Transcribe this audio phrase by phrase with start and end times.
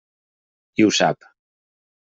[0.81, 1.31] I ho sap.